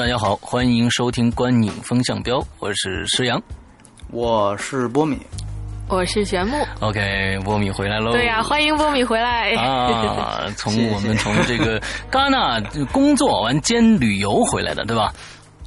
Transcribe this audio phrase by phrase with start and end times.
[0.00, 3.38] 大家好，欢迎收听《观影风向标》，我是石阳，
[4.10, 5.18] 我是波米，
[5.90, 6.56] 我是玄木。
[6.80, 8.10] OK，波米回来喽！
[8.12, 9.50] 对呀、欢迎波米回来。
[9.56, 11.78] 啊， 从我们从这个
[12.10, 12.58] 戛纳
[12.92, 15.12] 工作完兼旅游回来的，对吧？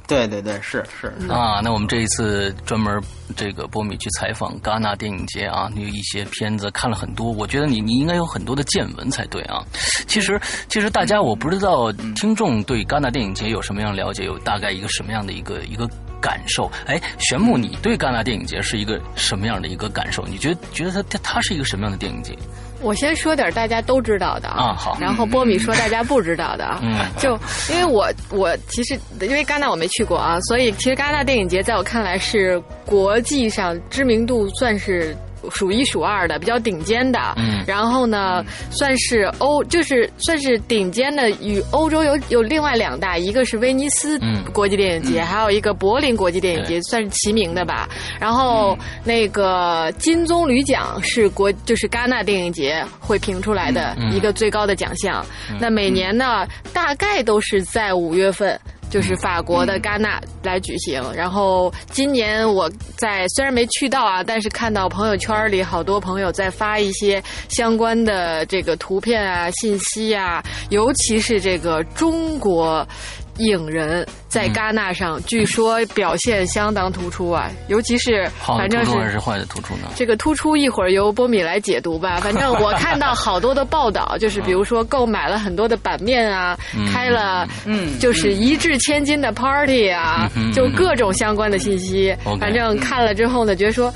[0.06, 3.02] 对对对，是是，啊，那我们这一次专门
[3.34, 9.64] 这个波米去采访戛纳电影节啊，你有一些片子看了很多，我觉得你你应该有很多的见闻才对啊。
[10.06, 10.38] 其实
[10.68, 15.88] 其实大家我不知道听众对戛纳电影节有什么样了解，有大概一个什么样的一个一个
[16.24, 16.70] 感受？
[16.86, 20.24] 哎，玄牧，你对戛纳电影节是一个什么样的一个感受？
[20.26, 22.34] 你觉得觉得它它它是一个什么样的电影节
[22.80, 24.72] 我先说点大家都知道的啊？
[24.74, 26.80] 好，然后波米说大家不知道的啊。
[26.82, 27.38] 嗯就
[27.70, 35.14] 因为我我其实因为戛纳我没去过啊，所以其实戛纳电影节在我看来是国际上知名度算是。
[35.50, 41.30] 数一数二的，比较顶尖的，嗯然后呢，算是欧，就是算是顶尖的。
[41.40, 47.88] 与欧洲有有另外两大，一个是威尼斯嗯国际电影节，还有一个柏林国际电影节，算是齐名的吧。
[48.20, 55.24] 然后那个金棕榈奖是国就是戛纳电影节会评出来的一个最高的奖项。
[55.58, 58.58] 那每年呢，大概都是在五月份。
[58.90, 72.86] 就是法国的戛纳来举行，然后今年我在虽然没去到啊，但是看到朋友圈里好多朋友在发一些相关的这个图片啊、信息啊，尤其是这个中国
[73.38, 79.18] 影人在戛纳上，据说表现相当突出啊，尤其是好的反正突出还是是。
[79.18, 79.88] 坏的突出呢？
[79.96, 82.16] 这个突出一会儿由波米来解读吧。
[82.22, 86.56] 反正我看到好多的报道， 就是比如说购买了很多的版面啊，
[86.92, 92.14] 开了嗯就是一掷千金的 party 啊，嗯就各种相关的信息。
[92.38, 93.92] 反正看了之后呢，觉得说。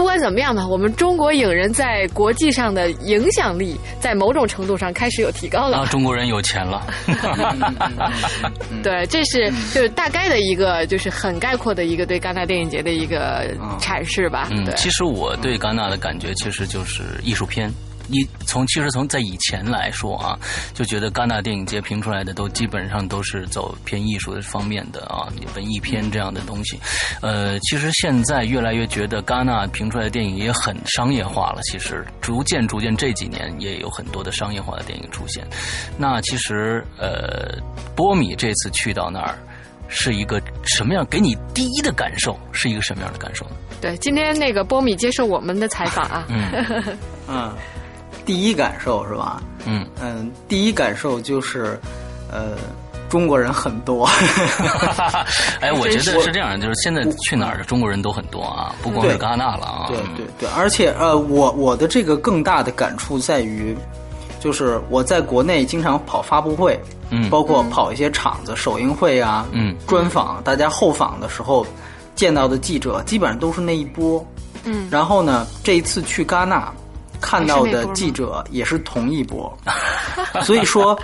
[0.00, 5.76] 不管怎么样吧，我们中国影人在国际上的影响力，在某种程度上开始有提高了。
[5.76, 6.82] 啊，中国人有钱了。
[8.82, 13.46] 对，这是就是大概的一个，就是很概括的一个对戛纳电影节的一个
[13.78, 14.48] 阐释吧。
[14.52, 17.70] 嗯，，其实我对戛纳的感觉其实就是艺术片。
[18.10, 20.38] 一从其实从在以前来说啊，
[20.74, 26.78] 就觉得戛纳电影节评出来的都基本上都是走偏艺术的方面的啊，文艺片这样的东西。
[27.22, 31.60] 呃，其实现在越来越觉得戛纳评出来的电影也很商业化了。
[31.62, 35.46] 其实逐渐逐渐这几年也有很多的商业化的电影出现。
[35.96, 37.58] 那其实呃，
[37.94, 39.38] 波米这次去到那儿。
[39.92, 41.04] 是一个什么样？
[41.10, 43.56] 给你第一的感受是一个什么样的感受呢？
[43.80, 46.96] 对，今天那个波米接受我们的采访啊，嗯
[47.26, 47.52] 嗯，
[48.24, 49.42] 第一感受是吧？
[49.66, 51.78] 嗯，嗯，第一感受就是，
[52.30, 52.56] 呃，
[53.08, 54.08] 中国人很多。
[55.60, 59.86] 哎，我觉得是这样，就是现在去哪儿的中国人都很多啊，不光是戛纳了啊。
[59.88, 63.76] 对对对，而且呃，我我的这个更大的感触在于，
[64.38, 66.80] 就是我在国内经常跑发布会，
[67.10, 71.66] 嗯包括跑一些场子、首映会啊，嗯，专访，大家后访的时候
[72.14, 74.24] 见到的记者基本上都是那一波，
[74.64, 76.72] 嗯，然后呢，这一次去戛纳
[77.20, 79.56] 看到的记者也是同一波，
[80.42, 80.98] 所以说。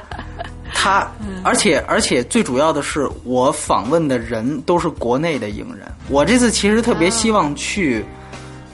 [0.79, 1.11] 他，
[1.43, 5.87] 而且而且最主要的是，我访问的人都是国内的影人。
[6.11, 8.05] 我这次其实特别希望去，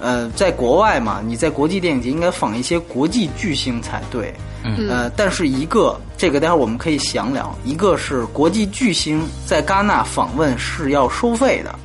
[0.00, 4.34] 呃，在国外嘛，你在国际电影节应该访一些国际巨星才对。
[4.64, 11.78] 嗯呃，但是一个这个待会儿我们可以详聊，一个是国际巨星在戛纳访问是要收费的。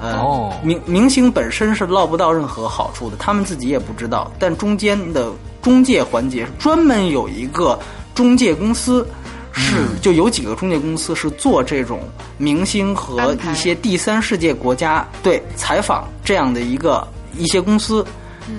[0.00, 0.52] 呃，哦。
[0.62, 4.30] 明明星本身是捞不到任何好处的，他们自己也不知道。
[4.38, 5.30] 但中间的
[5.62, 7.78] 中介环节专门有一个
[8.14, 9.06] 中介公司，
[9.52, 10.00] 是、嗯。
[10.00, 12.00] 就有几个中介公司是做这种
[12.38, 17.06] 明星和一些第三世界国家对采访这样的一个
[17.36, 18.04] 一些公司。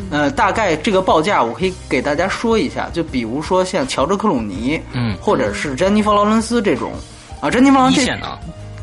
[0.10, 5.16] 呃，大概这个报价我可以给大家说一下，就比如说像乔治·克鲁尼，嗯。
[5.22, 6.92] 或者是詹妮弗·劳伦斯这种，
[7.40, 8.06] 啊，詹妮弗·劳伦斯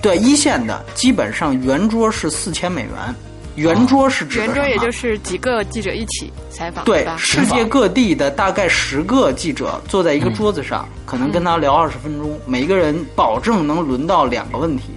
[0.05, 3.15] 对一线的，基本上圆桌是四千美元，
[3.57, 7.09] 圆桌是指的圆桌也就是几个记者一起采访，对？
[7.17, 14.91] 世界各地的大概十个记者坐在一个桌子上，可能跟他聊二十分钟，每一个人保证能轮到两个问题，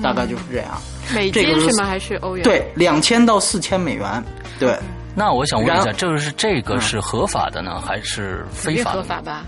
[0.00, 0.80] 大概就是这样。
[1.12, 1.84] 美金是吗？
[1.84, 2.44] 还是欧元？
[2.44, 4.24] 对，两千到四千美元，
[4.56, 4.78] 对。
[5.16, 8.96] 那我想问一下，然这个是这个是合法的呢，还是非法的？
[8.98, 9.44] 合法吧？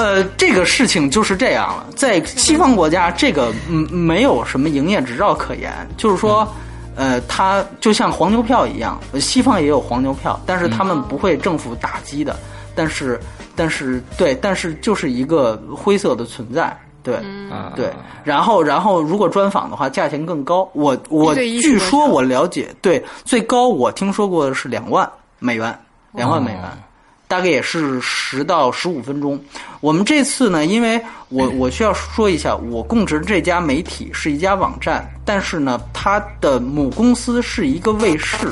[0.00, 6.48] 呃，这个事情就是这样了，在西方国家，这个嗯没有什么营业执照可言，就是说，
[6.96, 12.34] 呃，它就像黄牛票一样，呃西方也有黄牛票，但是他们不会政府打击的，
[12.74, 13.20] 但是
[13.54, 17.16] 但是对，但是就是一个灰色的存在，对。
[17.50, 17.92] 啊对，
[18.22, 20.70] 然后然后如果专访的话，价钱更高。
[20.72, 25.10] 我我据说我了解，对最高我听说过的是两万
[25.40, 25.76] 美元，
[26.12, 26.62] 两万美元，
[27.30, 29.40] 大概也是十到十五分钟。
[29.80, 38.48] 我们这次呢，因为我我需要说一下，我供职这家媒体是一家网站，但是呢，它的母公司是一个卫视，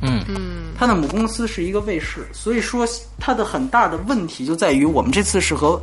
[0.00, 2.88] 嗯嗯它的母公司是一个卫视，所以说
[3.18, 5.78] 它的很大的问题就在于我们这次是和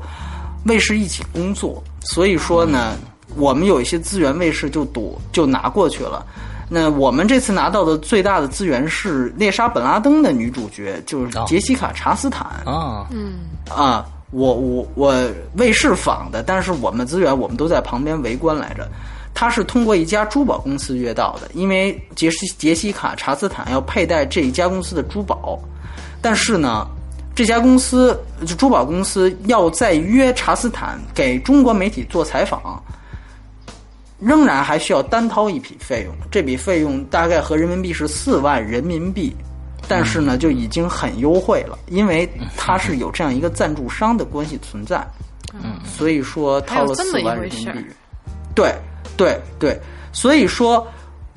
[0.66, 2.98] 卫视一起工作，所以说呢，
[3.36, 6.26] 我们有一些资源卫视就赌就拿过去了。
[6.70, 12.46] 那我们这次拿到的最大的资源是猎杀本拉登的女主角，就是哦杰西卡·查斯坦。
[12.66, 13.40] 啊，嗯
[13.70, 18.88] 啊，我我我卫视访的，但是我们资源我们都在旁边围观来着。
[19.34, 25.58] 他是通过一家珠宝公司约到的，因为杰西杰西卡查斯坦要佩戴这一家公司的珠宝，
[26.22, 26.86] 但是呢，
[27.36, 32.84] 这家公司就珠宝公司要再约查斯坦给中国媒体做采访，
[34.20, 39.34] 仍然还需要单掏一笔费用，这笔费用大概合人民币是四万人民币，
[39.88, 45.08] 但是呢就已经很优惠了，因为它是有这样一个赞助商的关系存在，
[45.54, 47.86] 嗯，所以说掏了四万人民币。
[48.54, 48.76] 对
[49.16, 49.80] 对对，
[50.12, 50.86] 所以说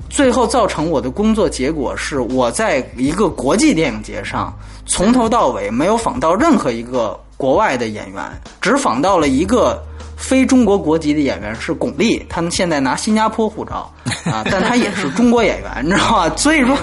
[0.09, 4.53] 最后造成我的工作结果是我在一个国际电影节上
[4.85, 8.21] 从头到尾没有访到任何一个国外的演员，
[8.59, 9.81] 只访到了一个。
[10.23, 13.91] 非中国国籍的演员是巩俐，他们现在拿新加坡护照
[14.23, 16.31] 啊，但他也是中国演员，你知道吧？
[16.37, 16.77] 所以说，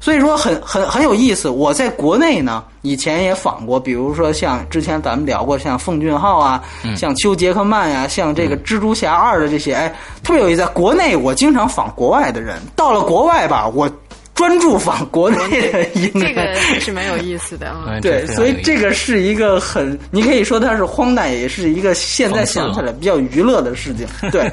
[0.00, 1.48] 所以说很很很有意思。
[1.48, 6.62] 我在国内呢，以前也访过，比如说像之前咱们聊过，像奉俊昊啊，
[6.96, 9.92] 像休杰克曼呀、像这个蜘蛛侠二的这些，哎，
[10.22, 10.58] 特别有意思。
[10.58, 13.90] 在国内我经常访国外的人，到了国外吧，我
[14.38, 16.54] 专注仿国内的音这个乐。
[16.78, 17.86] 是蛮有意思的啊。
[17.88, 24.06] 嗯对，所以这个是一个很，你可以说它是荒诞，也是一个现在想起来比较娱乐的事情。
[24.30, 24.48] 对，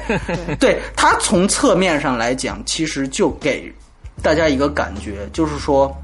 [0.58, 3.72] 对，它从侧面上来讲，其实就给
[4.22, 5.96] 大家一个感觉，就是说，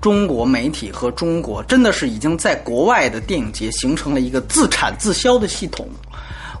[0.00, 5.88] 中国媒体和中国真的是已经在国外的电影节形成了一个自产自销的系统。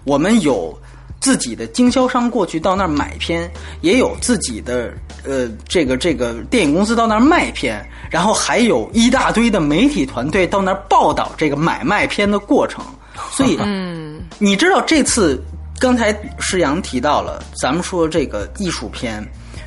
[0.04, 0.78] 我们有
[1.20, 3.50] 自己的经销商过去到那儿买片，
[3.80, 4.92] 也有自己的
[5.24, 12.84] 呃这个这个电影公司到那儿卖片，然后还有一大堆的媒体团队到那儿报道这个买卖片的过程。
[13.30, 15.42] 所以，嗯，你知道这次
[15.78, 19.24] 刚才施阳提到了，咱们说这个艺术片。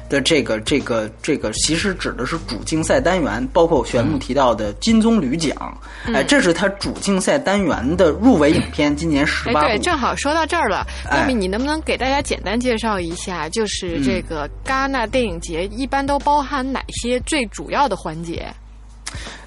[0.09, 5.77] 的这个这个这个，其实指的是主竞赛单元，包括玄牧提到的金棕榈奖，
[6.13, 11.17] 哎，这是它主竞赛单元的入围影片，今年十哎，对，正好说到这儿了，哎。
[11.19, 18.47] 波米，你能不能给大家简单介绍一下，就是这个戛纳电影节一般都包含哪些最主要的环节？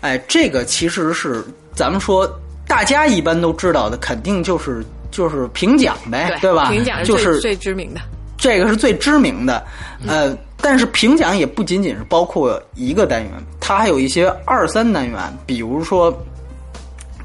[0.01, 2.29] 哎，这个其实是咱们说
[2.67, 6.71] 大家一般都知道的，肯定就是就是评奖呗，对吧？
[6.71, 8.01] 评奖就是最知名的。
[8.39, 9.63] 这个是最知名的，
[10.09, 16.17] 呃，但是评奖也不仅仅是包括一个单元，它还有一些二三单元，比如说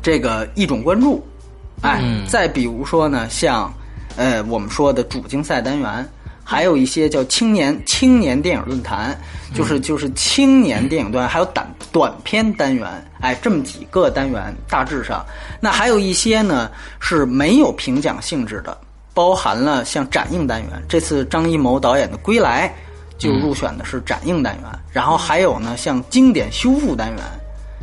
[0.01, 1.25] 这个一种关注，
[1.82, 3.74] 哎，再比如说呢，像
[4.15, 6.08] 呃我们说的主竞赛单元，
[6.44, 9.18] 还有一些叫青年青年电影论坛，
[9.54, 12.88] 就是就是青年电影段，还有短短片单元，
[13.20, 15.25] 哎，这么几个单元大致上，
[15.60, 18.77] 那还有一些呢是没有评奖性质的。
[19.13, 22.68] 包含了像展映单元，这次张艺谋导演的《归来》
[23.25, 27.20] 就入选的是展映单元，然后还有呢像经典修复单元，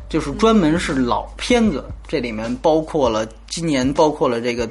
[0.08, 4.68] 就是专门是老片子，这里面包括了今年包括了这个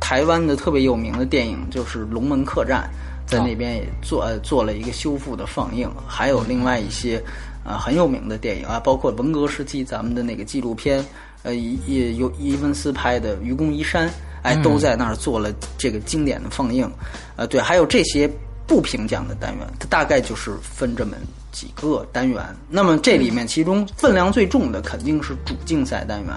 [0.00, 2.88] 台湾的特别有名的电影，就是《龙门客栈》，
[3.30, 7.22] 在那边也做呃做了一个修复的放映，还有另外一些
[7.64, 11.04] 啊很有名的电影啊，包括文革时期咱们的那个纪录片，
[11.42, 14.08] 呃也由伊文斯拍的《愚公移山》。
[14.44, 16.86] 哎，都在那儿做了这个经典的放映，
[17.34, 18.30] 呃，对，还有这些
[18.66, 21.12] 不评奖的单元，它大概就是分这么
[21.52, 22.42] 几个单元。
[22.68, 26.34] 那么这里面其中分量最重的肯定是主竞赛单元，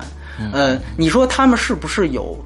[0.51, 2.38] 呃，你说他们是不是有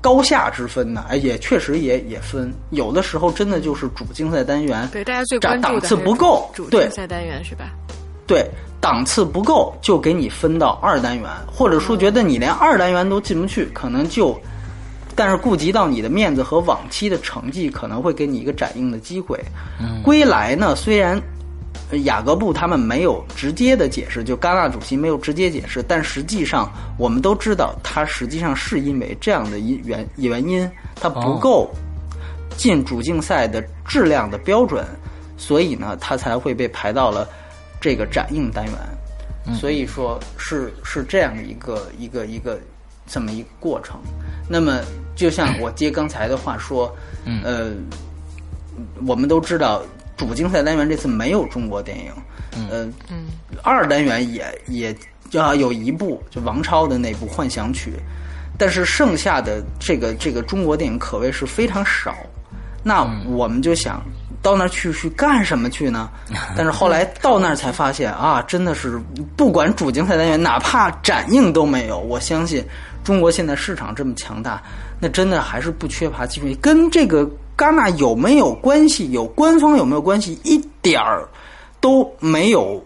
[0.00, 1.04] 高下之分呢？
[1.08, 7.70] 哎，也确实也也分，有的时候真的就是主竞赛单元对大家最关注的档次不够，对主竞赛单元是吧？
[8.26, 8.44] 对，
[8.80, 14.38] 档次不够就给你分到二单元，或者说觉得你连二单元都进不去，可能就。
[15.18, 19.36] 但是顾及到你的面子和往期的成绩，可能会给你一个展映的机会。
[20.04, 21.20] 归来呢，虽然
[22.04, 31.68] 雅各布他们没有直接的解释，就戛纳主席没有直接解释，但实际上我们都知道，他实际上是因为这样的一原原因，他不够
[32.56, 34.86] 进主竞赛的质量的标准，
[35.36, 37.28] 所以呢，他才会被排到了
[37.80, 38.74] 这个展映单元。
[39.56, 42.60] 所以说是是这样一个一个一个
[43.04, 43.98] 这么一个过程。
[44.48, 44.80] 那么
[45.18, 46.96] 就像我接刚才的话说，
[47.42, 47.72] 呃，
[49.04, 49.82] 我们都知道
[50.16, 52.12] 主竞赛单元这次没有中国电影，
[52.70, 52.88] 呃，
[53.64, 54.96] 二单元也也
[55.32, 57.90] 要有一部就王超的那部《幻想曲》，
[58.56, 62.14] 但是剩下的这个这个中国电影可谓是非常少。
[62.84, 64.00] 那我们就想。
[64.48, 66.08] 到那儿去去干什么去呢？
[66.56, 68.98] 但是后来到那儿才发现啊，真的是
[69.36, 71.98] 不管主竞赛单元，哪怕展映都没有。
[71.98, 72.64] 我相信
[73.04, 74.62] 中国现在市场这么强大，
[74.98, 76.54] 那真的还是不缺乏机会。
[76.54, 79.10] 跟这个戛纳有没有关系？
[79.10, 80.38] 有官方有没有关系？
[80.44, 81.28] 一点儿
[81.80, 82.82] 都没有，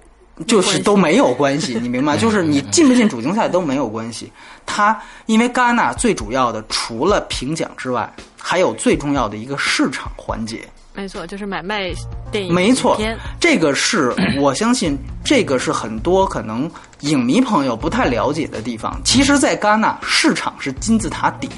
[0.46, 1.78] 就是都没有关系。
[1.80, 2.16] 你明白？
[2.18, 4.32] 就是你进不进主竞赛都没有关系。
[4.66, 10.60] 他因为戛纳最主要的除了评奖之外，还有最重要的一个市场环节。
[10.94, 11.90] 没错，就是买卖
[12.30, 12.52] 电影。
[12.52, 12.98] 没错，
[13.40, 16.70] 这个是 我相信，这个是很多可能
[17.00, 19.00] 影迷朋友不太了解的地方。
[19.04, 21.48] 其实，在戛纳，市场是金字塔底，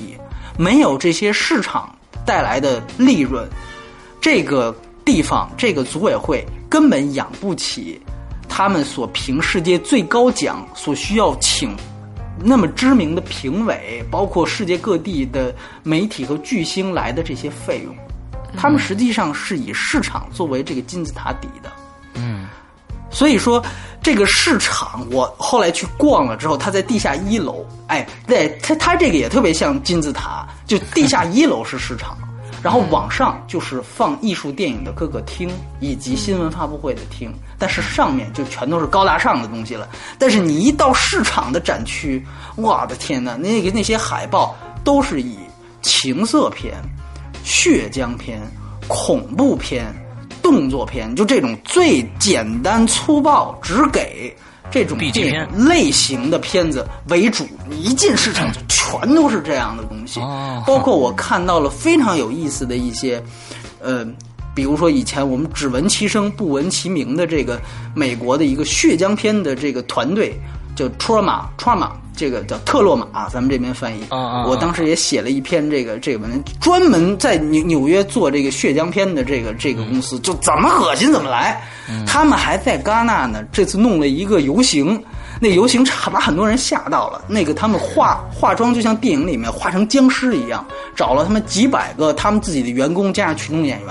[0.57, 1.93] 没有这些市场
[2.25, 3.45] 带来的利润，
[4.21, 4.75] 这个
[5.05, 8.01] 地方这个组委会根本养不起
[8.49, 11.77] 他们所评世界最高奖所需要请
[12.39, 17.95] 那么知名的评委，包括世界各地的媒体和巨星来的这些费用。
[18.57, 21.73] 他们实际上是以市场作为这个金字塔底的，
[22.15, 22.47] 嗯，
[23.11, 23.63] 所以说
[24.03, 32.17] 这个市场，我后来去逛了之后，它在地下一楼，哎，对，它它这个也特别像金字塔，就地下一楼是市场，
[32.63, 39.89] 然后往上就是放艺术电影的各个厅以及新闻发布会的厅，但是上面就全都是高大上的东西了。
[40.19, 42.25] 但是你一到市场的展区，
[42.57, 45.37] 我的天呐，那个那些海报都是以
[45.83, 46.75] 情色片。
[47.45, 48.41] 血浆片、
[48.89, 49.95] 恐怖片、
[50.43, 54.35] 动作片，就这种最简单粗暴，只给
[54.71, 57.47] 这种片类型的片子为主。
[57.69, 60.19] 你一进市场就全都是这样的东西，
[60.67, 63.23] 包括我看到了非常有意思的一些，
[63.81, 64.07] 呃，
[64.55, 67.61] 比如说以前我们只闻其声不闻其名的这个
[67.95, 70.35] 美国的一个血浆片的这个团队，
[70.75, 71.89] 叫 Trauma Trauma。
[72.17, 74.01] 这个叫特洛马，咱们这边翻译。
[74.47, 81.61] 我当时也写了一篇这个这个文，专门在纽纽约做这个血浆片的这个这个公司，就怎么恶心怎么来。
[82.07, 85.03] 他们还在戛纳呢，这次弄了一个游行。
[85.41, 87.23] 那游行场把很多人吓到了。
[87.27, 90.65] 那个他们化化妆就像电影里面化成僵尸一样，
[90.95, 93.89] 找了他们几百个他们自己的员工加上群众演员，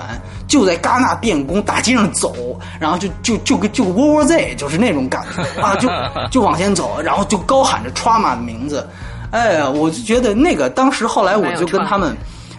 [0.48, 5.88] 就在戛纳电工大街上走，然后就就就跟就窝窝 Z 就是那种感觉 啊，就
[6.30, 8.88] 就往前走，然后就高喊着 Trauma 的名字。
[9.30, 12.16] 哎呀，我就觉得那个当时后来我就跟他们。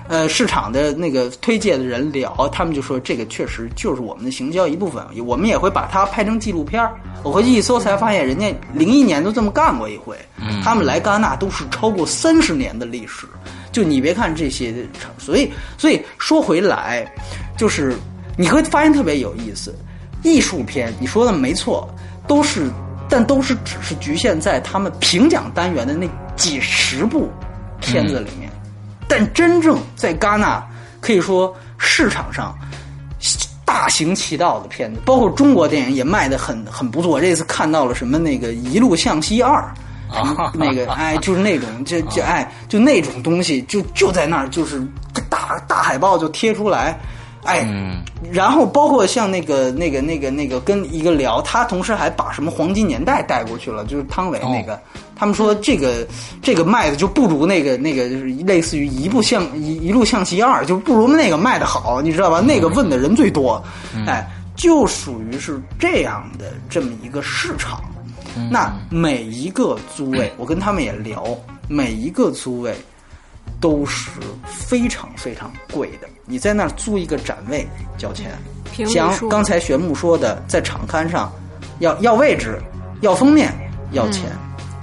[0.07, 6.87] 呃，市场的那个推介的人聊，他们就说这个确实就是我们的行销一部分，我们也会把它拍成纪录片
[7.23, 10.15] 我回去一搜才发现，人家零一年都这么干过一回。
[10.63, 13.25] 他们来戛纳都是超过三十年的历史。
[13.71, 14.73] 就你别看这些，
[15.17, 17.11] 所以所以说回来，
[17.57, 17.95] 就是
[18.37, 19.75] 你会发现特别有意思。
[20.23, 21.89] 艺术片，你说的没错，
[22.27, 22.69] 都是，
[23.09, 27.29] 但都是只是局限在他们评奖单元的那几十部
[27.81, 28.51] 片子里面。
[29.07, 30.63] 但真正在戛纳，
[30.99, 32.57] 可以说市场上
[33.63, 37.19] 大行其道的片子，包括中国电影也卖的很很不错。
[37.19, 39.63] 这次看到了什么那个《一路向西二》，
[40.53, 44.81] 那个 哎，就是那种就就哎，就那种东西，就就在那儿，就是
[45.29, 46.97] 大大海报就贴出来。
[47.43, 47.63] 哎，
[48.31, 54.79] 然后包括像那个、那个、那个、那个，跟一个聊，他同时还把什么黄金年代带过去了，就是汤唯那个。
[55.15, 56.05] 他们说这个
[56.41, 62.41] 这个卖的就不如那个那个，就是类似于一部向一一路向西二，就不如那个卖的好，你知道吧？
[62.41, 63.63] 那个问的人最多，
[64.05, 67.81] 哎，就属于是这样的这么一个市场。
[68.51, 71.25] 那每一个租位，我跟他们也聊，
[71.67, 72.75] 每一个租位。
[73.61, 74.09] 都是
[74.43, 76.07] 非常非常贵的。
[76.25, 77.65] 你在那儿租一个展位
[77.97, 78.31] 交钱，
[78.87, 81.31] 像刚才玄木说的，在场刊上
[81.79, 82.59] 要要位置、
[83.01, 83.53] 要封面、
[83.91, 84.29] 要钱，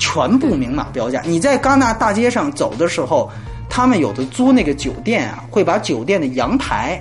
[0.03, 1.23] 全部明码标价。
[1.25, 3.31] 你在戛纳大街上走的时候，
[3.71, 7.01] 他们有的租那个酒店啊，会把酒店的阳台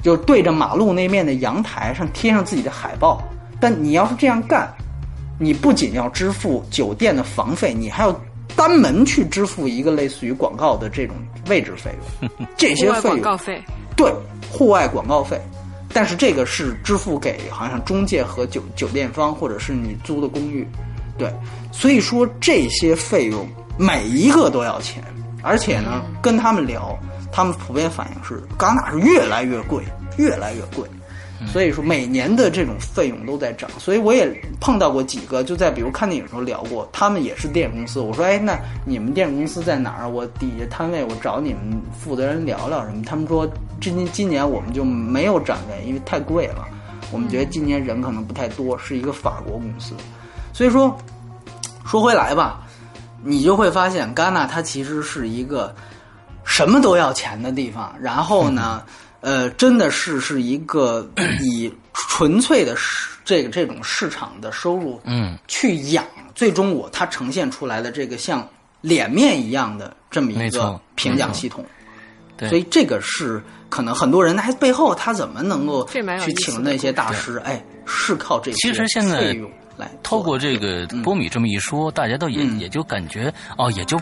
[0.00, 3.20] 就对着马路那面的阳台上贴上自己的海报。
[3.58, 4.72] 但你要是这样干，
[5.40, 8.14] 你不仅要支付酒店的房费，你还要。
[8.54, 11.14] 单门去支付一个类似于广告的这种
[11.46, 11.90] 位置费
[12.22, 13.62] 用，这些费用，广告费，
[13.94, 14.10] 对，
[14.50, 15.38] 户外广告费，
[15.92, 20.66] 但是这个是支付给好像中介和酒酒店方，或者是你租的公寓，
[21.18, 21.32] 对，
[21.72, 25.02] 所以说这些费用每一个都要钱，
[25.42, 26.98] 而且呢，跟他们聊，
[27.32, 29.82] 他们普遍反映是戛纳是越来越贵，
[30.16, 30.88] 越来越贵。
[31.46, 34.26] 所以说每年的这种费用都在涨，所以我也
[34.58, 38.00] 碰到过几个，就在比如看电影时候聊过，他们也是电影公司。
[38.00, 40.08] 我说，哎，那你们电影公司在哪儿？
[40.08, 43.02] 我底下摊位，我找你们负责人聊聊什么？
[43.04, 43.46] 他们说，
[43.82, 46.66] 今今年我们就没有展位，因为太贵了。
[47.12, 49.92] 我们觉得今年人可能不太多，是一个法国公司。
[50.56, 50.96] 所以说，
[51.84, 52.62] 说回来吧，
[53.22, 55.74] 你就会发现，戛纳它其实是一个
[56.46, 57.94] 什么都要钱的地方。
[58.00, 58.82] 然后呢？
[59.20, 61.06] 呃，真的是是一个
[61.40, 68.48] 以纯粹的市这个这种市场的收入，嗯，去养最终我它呈现出来的这个像
[68.82, 71.64] 脸面一样的这么一个评奖系统。
[72.36, 77.38] 对，所以这个是可能很多人还背后他怎么能够去请那些大师？
[77.44, 79.36] 哎，是靠这些其实现在
[79.76, 84.00] 来透过这个波米这么一说，大家都也也就感觉哦，也就。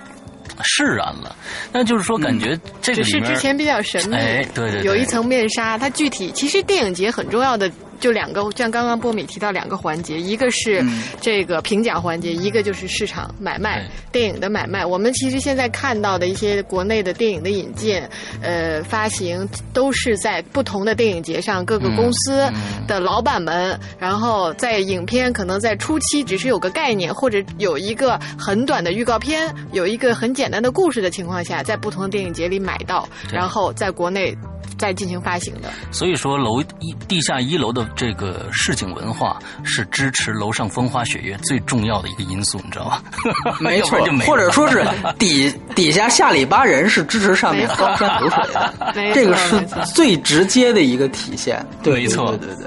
[0.62, 1.34] 释然了，
[1.72, 5.76] 那就是说，感觉这个只是之前比较神秘，哎，对对，有一层面纱。
[5.76, 7.68] 它具体其实电影节很重要的。
[8.00, 10.84] 就两个，像刚刚波米提到两个环节，一个是
[11.20, 14.84] 这个评奖环节，一个就是市场买卖电影的买卖。
[14.84, 18.02] 我们其实现在看到的一些国内的电影的引进、
[18.42, 22.50] 呃发行，都是在不同的电影节上，各个公司
[22.86, 34.36] 的老板们，然后在影片可能在初期只是有个概念，或者有一个很短的预告片，有一个很简单的故事的情况下，在不同的电影节里买到，然后在国内。
[34.84, 43.02] 在进行发行的，所以说楼一地下一楼的这个市井文化是支持楼上风花雪月最重要的一个因素，你知道吧？
[43.60, 44.84] 没错，或者说是
[45.18, 48.74] 底 底下下里巴人是支持上面高山流水的，
[49.14, 49.58] 这个是
[49.94, 51.64] 最直接的一个体现。
[51.82, 52.66] 对，没错，对对对。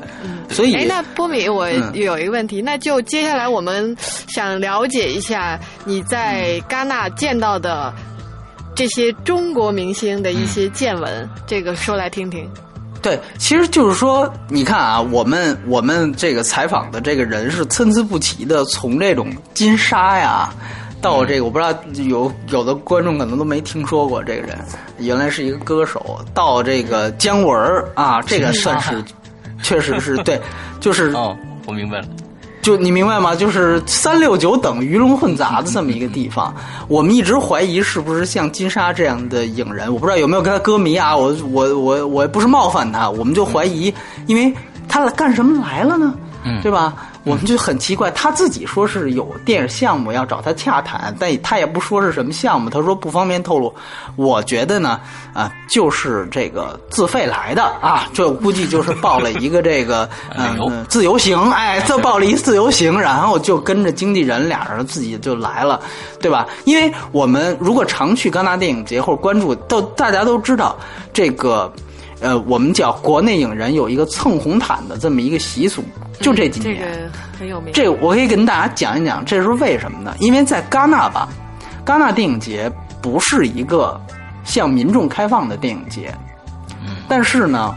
[0.50, 3.96] 所以，哎，那波米，我有一个问题，那就接下来我们
[4.30, 7.94] 想了解一下你在戛纳见到的。
[8.78, 12.48] 这些中国明星的一些见闻，这个说来听听。
[13.02, 20.54] 对，其实就是说，你看啊，我们我们这个采访的这个人是参差不齐的，从这种金沙呀，
[21.02, 21.74] 到这个我不知道
[22.08, 24.56] 有有的观众可能都没听说过这个人，
[25.00, 29.04] 原来是一个歌手，到这个姜文啊，这个算是
[29.64, 30.40] 确实是对，
[30.80, 31.36] 就是 哦，
[31.66, 32.08] 我明白了。
[32.68, 33.34] 就你明白吗？
[33.34, 36.54] 就是三六九等鱼龙混杂的这么一个地方，
[36.90, 43.94] 我们一直怀疑是不是像金莎这样的影人，我不知道有没有跟他歌迷啊，我我我我不是冒犯他，我们就怀疑，
[44.26, 44.54] 因为
[44.86, 46.14] 他干什么来了呢？
[46.48, 46.94] 嗯，对吧？
[47.24, 53.74] 我们就很奇怪，他自己说是有电影项目要找他洽谈，但他也不说是什么项目，他说不方便透露。
[54.16, 55.00] 我觉得呢，
[55.34, 65.82] 啊，就是这个自费来的啊，这估计就是报了一个这个 嗯自由行，哎，这 报了一自由行，然后就跟着经纪人俩人自己就来了，
[66.22, 66.48] 对吧？
[66.64, 70.78] 因为我们如果常去戛纳电影节或者关注，都大家都知道
[71.12, 71.72] 这个。
[72.20, 75.84] 呃，我们叫国内影人有一个蹭红毯的这么一个习俗，
[76.20, 77.74] 就这几年，这个很有名。
[77.74, 80.16] 这我可以跟大家讲一讲，这是为什么呢？
[80.20, 81.30] 因为在戛纳吧，
[81.86, 84.00] 戛纳电影节不是一个
[84.44, 86.14] 向民众开放的电影节，
[87.08, 87.76] 但是呢，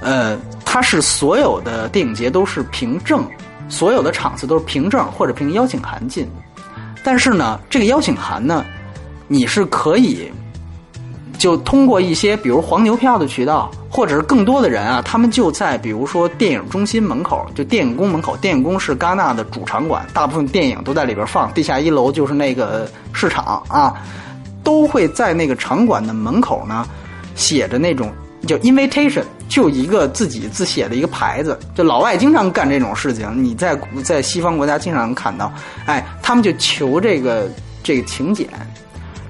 [0.00, 3.24] 呃，它是所有的电影节都是凭证，
[3.68, 6.26] 所有的场次都是凭证或者凭邀请函进，
[7.04, 8.64] 但是呢，这个邀请函呢，
[9.28, 10.32] 你是可以。
[11.42, 18.36] 就通过一些，比如黄牛票的渠道，或者是更多的人啊，他们就在比如说电影中心门口，就电影宫门口。
[18.36, 21.52] 电影宫是戛纳的主场馆，大部分电影都在里边放。
[21.52, 23.92] 地下一楼就是那个市场啊，
[24.62, 26.86] 都会在那个场馆的门口呢，
[27.34, 28.12] 写着那种
[28.46, 31.58] 叫 invitation，就一个自己自写的一个牌子。
[31.74, 35.52] 就老外经常干这种事情，你在在西方国家经常能看到。
[35.86, 37.50] 哎，他们就求这个
[37.82, 38.46] 这个请柬。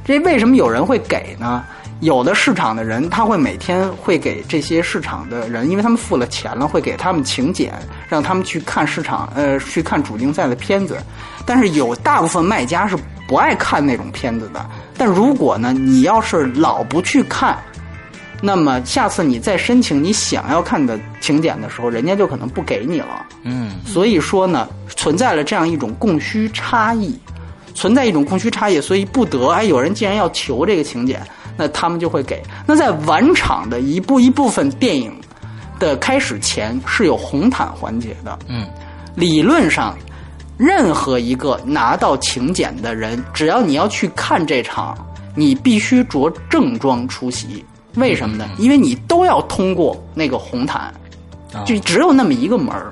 [0.05, 1.65] 这为什么有人会给呢？
[2.03, 7.73] 有的市场的人，他会每天会给这些市场的人，因为他们付了钱了，会给他们请柬，
[8.09, 10.99] 让他们去看市场，呃，去看主竞赛的片子。
[11.47, 12.97] 但是有大部分卖家是
[13.29, 14.69] 不爱看那种片子的。
[14.99, 17.57] 但如果呢，你要是老不去看，
[18.41, 23.25] 那么下次你再申请你想要看的请柬的时候，人家就可能不给你了。
[23.45, 27.17] 嗯，所以说呢，存在了这样一种供需差异，
[27.75, 31.25] 存在一种供需差异，所以不得哎，有人既然要求这个请柬。
[31.63, 32.43] 那他们就会给。
[32.67, 35.15] 那在晚场的一部一部分电影
[35.79, 38.37] 的开始前是有红毯环节的。
[38.49, 38.67] 嗯，
[39.15, 39.97] 理论上，
[40.57, 44.99] 任何一个拿到请柬的人，只要你要去看这场，
[45.37, 47.65] 你必须着正装出席。
[47.95, 48.49] 为什么呢？
[48.59, 50.93] 因为你都要通过那个红毯。
[51.67, 52.91] 就只有那么一个门儿。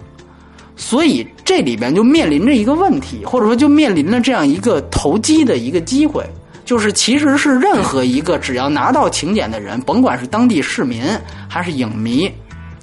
[0.77, 6.25] 所以这里边就面临着一个问题，或者说就面临着这样一个投机的一个机会，
[6.71, 11.03] 就是其实是任何一个只要拿到请柬的人，甭管是当地市民
[11.49, 12.31] 还是影迷，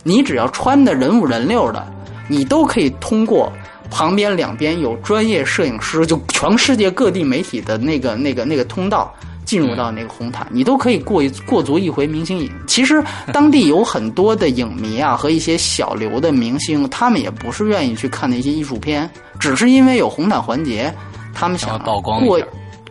[0.04, 1.88] 你只要穿的人五人六的，
[2.28, 3.50] 你都可以通过
[3.90, 9.10] 旁边两边有专业摄影师，就全世界各地媒体的那个那个那个通道。
[9.46, 12.52] 进入到那个红毯，你都可以过一过足一回明星瘾。
[12.68, 20.94] 其实当地有很多的影迷啊，和一些小流的明星，他们也不是愿意去看那些艺术片，只是因为有红毯环节，
[21.34, 22.38] 他们想曝光过，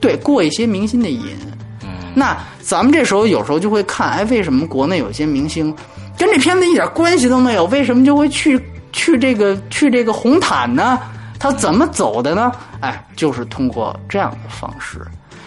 [0.01, 1.37] 对过一些明星的瘾。
[1.83, 5.75] 嗯，那咱们这时候有时候就会看，哎，为什么国内有些明星
[6.19, 8.61] 跟这片子一点关系都没有，为什么就会去
[8.93, 10.99] 去这个去这个红毯呢？
[11.39, 12.53] 他怎么走的呢？
[12.81, 15.01] 哎，就是通过这样的方式，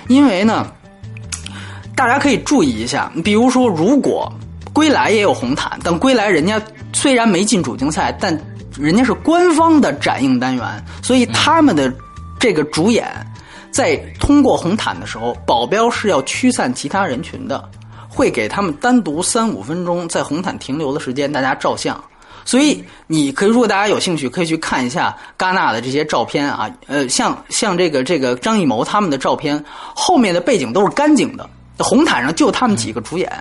[0.08, 0.66] 因为呢。
[1.96, 4.32] 大家可以注意一下，比如说，如果
[4.72, 6.58] 归来也有红毯，但归来人家
[6.94, 8.34] 虽然没进主竞赛，但
[8.78, 10.66] 人家是官方的展映单元，
[11.04, 11.94] 所以他们的
[12.40, 13.06] 这个主演
[13.72, 17.64] 在通过红毯的时候，保镖是要驱散其他人群的，
[18.10, 22.02] 会给他们单独三五分钟在红毯停留的时间，大家照相。
[22.46, 31.48] 所以你可以，如果大家有兴趣，可以去看一下戛纳的这些照片啊，呃，像像这个这个张艺谋他们的照片，后面的背景都是干净的。
[31.78, 33.32] 红毯上就他们几个主演，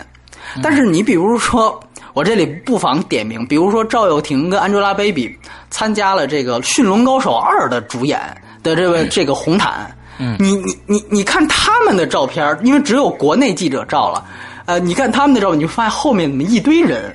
[0.63, 1.81] 但是你比如说，
[2.13, 5.35] 我这里不妨点名，比如说赵又廷跟 Angelababy
[5.71, 8.21] 参加了这个《驯龙高手二》的主演
[8.63, 14.25] 的这位这个红毯，嗯，你你你你看他们的照片，因为只有国内记者照了，
[14.67, 17.15] 呃，你看他们的照片，你就发现后面怎么一堆人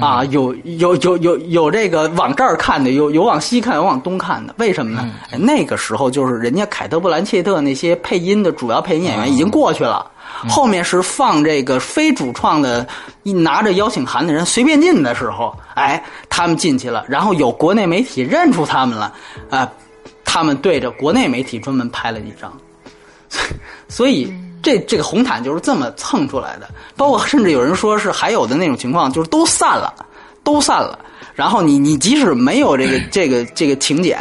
[0.00, 5.10] 啊，有有有有有这个往这儿看的，有有往西看，有往东看的，为什么呢？
[5.38, 10.10] 那个时候就是人家凯特·布兰切特那些配音的主要配音演员已经过去了。
[10.48, 12.84] 后面是放这个非主创的，
[13.22, 19.12] 一拿着邀请函的人随便进的时候，哎，他们进去了，然后有国内媒体认出他们了，
[19.50, 19.70] 啊，
[20.32, 22.50] 他们对着国内媒体专门拍了一张，
[23.86, 26.70] 所以这这个红毯就是这么蹭出来的。
[26.96, 29.92] 包括甚至有人说是还有的那种情况，就是都散了，
[30.42, 30.98] 都散了，
[31.34, 34.18] 然后你你即使没有这个 这个这个请柬。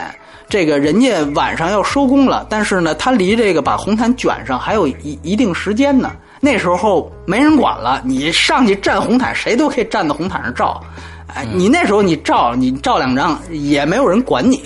[0.49, 6.11] 这个人家晚上要收工了，但是呢，他离这个把红毯卷上还有一一定时间呢。
[6.41, 10.83] 那时候没人管了，你上去站红毯，谁都可以站在红毯上照。
[11.27, 14.61] 哎，你那时候你照，你照两张也没有人管你。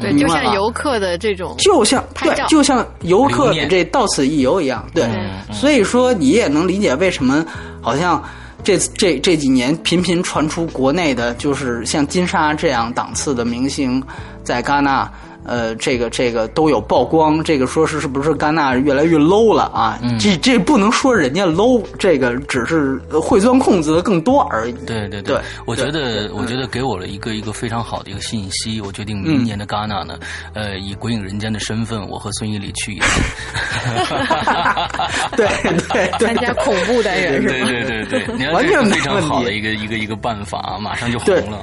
[0.00, 4.86] 对，就像游客的这种，就像对，就像游客这到此一游一样。
[4.94, 5.08] 对，
[5.52, 7.44] 所以说你也能理解为什么
[7.80, 8.22] 好像。
[8.64, 14.02] 这这这几年频频传出国内的，就是像金莎这样档次的明星，
[14.42, 15.10] 在戛纳。
[15.44, 19.98] 呃，这个这个都有曝光，这个说是是不是戛纳越来越 low 了啊？
[20.20, 24.72] 这这不能说人家 low，这个只是会钻空子的更多而已。
[24.84, 30.18] 对对对，我觉得我觉得给我了一个一个非常好的一个信息，我决定明年的戛纳呢，
[30.52, 33.22] 呃，以鬼影人间的身份，我和孙一礼去一次。
[35.34, 35.48] 对
[35.94, 37.54] 对，参加恐怖单元是吧？
[37.70, 41.58] 对对对对，完全非常好的一个一个一个办法，马上就红了。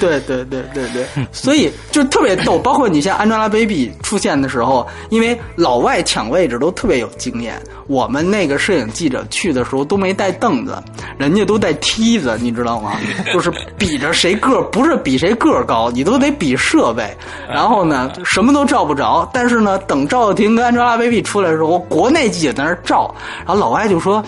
[0.00, 3.11] 对对对对对，所以就特别逗，包括你像。
[3.18, 10.76] Angelababy 出现的时候，因为老外抢位置都特别有经验，我们那个摄影记者去的时候都没带凳子，
[11.18, 12.92] 人家都带梯子，你知道吗？
[13.32, 17.16] 就是比着谁个不是比谁个高，你都得比设备。
[17.48, 19.28] 然后呢，什么都照不着。
[19.32, 24.22] 但是呢，等赵又廷跟 Angelababy 出来的时候，国内记者在那照，然后老外就说。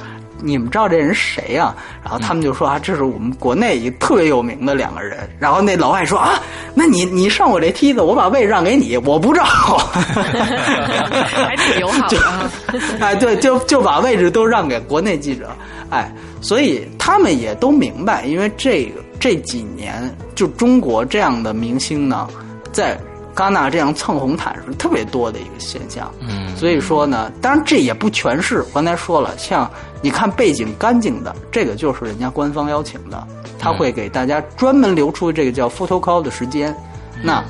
[0.45, 1.75] 你们知道这人谁呀？
[2.03, 5.29] 然后他们就说啊，这是我们国内一特别有名的两个人。
[5.39, 6.39] 然后那老外说啊，
[6.75, 9.43] 那你你上我这梯子，我把位置让给你，我不照。
[10.05, 12.51] 还挺友好啊！
[13.01, 15.49] 哎，对，就就把位置都让给国内记者。
[15.91, 22.29] 哎，所以他们也都明白，因为这个这几年就中国这样的明星呢，
[22.71, 22.99] 在。
[23.35, 28.65] 戛纳这样蹭红毯是特别多的一个现象，嗯，所以说呢，当然这也不全是。
[28.73, 29.69] 刚才说了，像
[30.01, 33.27] 你看背景干净的，这个就是人家官方邀请的，
[33.59, 36.75] 他会给大家专门留出这个叫 photo call 的时间，
[37.23, 37.45] 那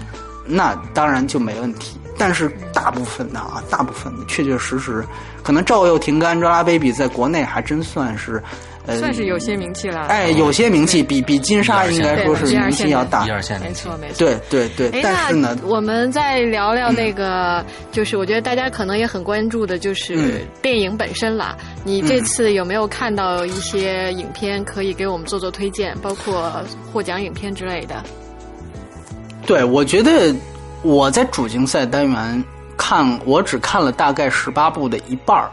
[0.47, 1.99] 那当然就没问题。
[2.17, 5.05] 但是大部分的啊，大部分的确确实实，
[5.43, 8.43] 可能赵又廷、跟 Angelababy 在国内还真算是。
[8.87, 15.03] 算是有些名气了，哎，有些名气，比比金沙应该说是名气要大，一二线没错没错，对对对。
[15.03, 21.57] 但是呢，我们再聊聊那个，就是我觉得大家可能也很关注的，就是电影本身啦。
[21.83, 26.53] 你这次有没有看到一些影片可以给我们做做推荐，包括
[26.93, 28.03] 获奖影片之类的？
[29.47, 30.35] 对，我觉得
[30.83, 32.45] 我在主竞赛单元
[32.77, 35.51] 看，我只看了大概十八部的一半儿。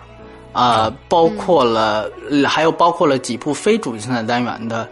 [0.54, 2.10] 啊，包括了，
[2.48, 4.88] 还有包括了几部非主竞赛单元的，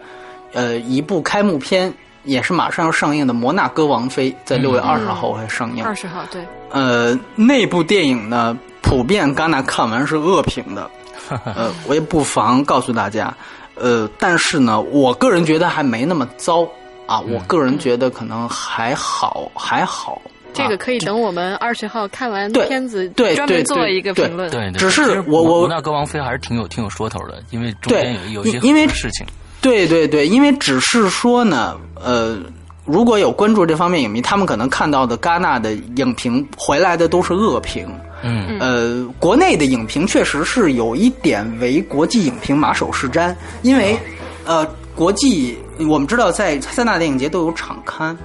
[0.52, 1.92] 呃一部开幕片，
[2.24, 5.84] 也是马上要上映的《摩纳哥王妃》，在六月二十号会上映。
[5.84, 10.90] 二十号对，呃，那部电影呢，普遍戛纳看完是恶评的。
[11.44, 13.32] 呃，我也不妨告诉大家，
[13.76, 16.66] 呃，但是呢，我个人觉得还没那么糟
[17.06, 20.20] 啊，我个人觉得可能还好，还好。
[20.52, 24.50] 这个啊可以等我们二十号看完片子，对专门对对做一个评论。
[24.50, 29.26] 对，只是我我摩纳哥王菲还是挺有挺有说头的，因为中对间有有一些因因为事情。
[29.60, 32.38] 对对对，因为只是说呢，呃，
[32.86, 37.86] 如果有关注这方面影迷，他们可能看到的戛纳的影评回来的都是恶评。
[38.22, 43.98] 嗯呃，国内的影评确实是有一点为国际影评马首是瞻，因为
[44.44, 45.58] 呃，国际
[45.88, 48.16] 我们知道在三大电影节都有场刊。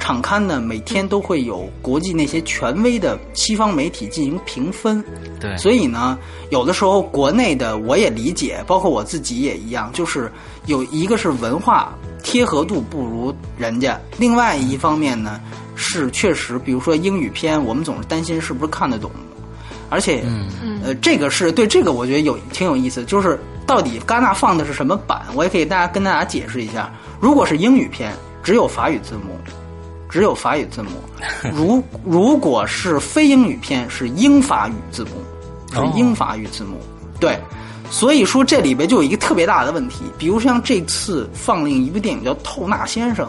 [0.00, 5.04] 场刊呢，每天都会有国际那些权威的西方媒体进行评分，
[5.38, 6.18] 对，所以呢，
[6.50, 10.32] 有的时候国内的我也理解，包括我自己也一样，就是
[10.66, 15.40] 有一个是文化贴合度不如人家，另外一方面呢
[15.76, 19.10] 是确实，比如说英语片，我们总是担心是不是看得懂，
[19.88, 20.48] 而且，嗯。
[20.82, 26.90] 呃，这个是对这个我觉得有挺有意思，就是到底戛纳放的是什么版，我也可以大家跟大家解释一下。
[27.20, 29.38] 如果是英语片，只有法语字幕。
[30.10, 30.90] 只有法语字母，
[31.54, 35.10] 如 如果是非英语片是英法语字母，
[35.72, 36.76] 是哦英法语字幕，
[37.20, 37.38] 对，
[37.90, 43.26] 所以说这里边就有一个特别大的问题，比如像这次放映一部电影叫《透纳先生》，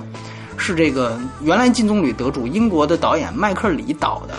[0.58, 4.34] 是这个原来金棕榈得主英国的导演迈克尔里导的，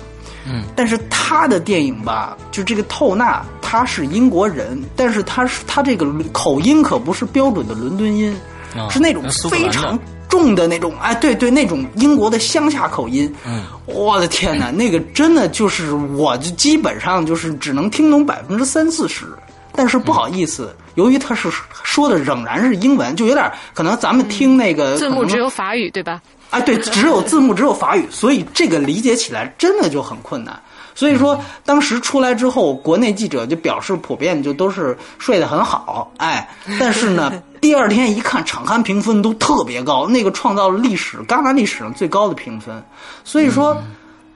[0.47, 8.35] 嗯，但是他的电影吧，就这个透纳他是英国人，但是他是他这个口音可不是标准的伦敦音，
[8.77, 9.99] 啊是那种非常
[10.33, 13.31] 重的那种，哎，对对，那种英国的乡下口音。
[13.47, 19.27] 嗯，我的天哪， 那个真的就是，我就基本上就是只能听懂百分之三四十。
[19.75, 21.51] 但是不好意思，由于他是
[21.85, 26.23] 说的仍然是英文，就有点可能咱们听那个字幕只有法语，对吧？
[26.49, 30.59] 哎，对，只有字幕，只有法语，所以这个理解起来真的就很困难。
[30.95, 42.83] 所以说，当时出来之后，国内记者就表示普遍就都是睡得很好，哎， 但是呢，第二天一看场刊评分都特别高，那个创造了历史戛纳历史上最高的评分，
[43.25, 43.77] 所以说。